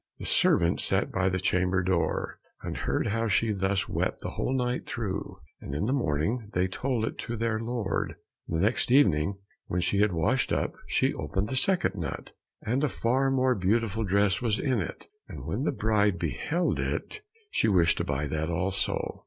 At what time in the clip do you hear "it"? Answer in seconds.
7.05-7.19, 14.79-15.07, 16.79-17.21